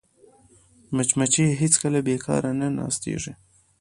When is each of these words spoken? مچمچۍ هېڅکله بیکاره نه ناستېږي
مچمچۍ 0.95 1.45
هېڅکله 1.61 1.99
بیکاره 2.07 2.51
نه 2.59 2.67
ناستېږي 2.77 3.33